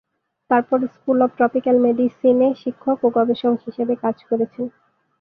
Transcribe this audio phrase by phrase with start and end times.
[0.49, 4.65] তারপর 'school of tropical মেডিসিনে' শিক্ষক ও গবেষক হিসাবে কাজ করেছেন।